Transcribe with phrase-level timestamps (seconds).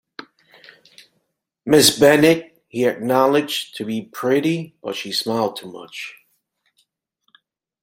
[1.63, 6.15] Miss Bennet he acknowledged to be pretty, but she smiled too much.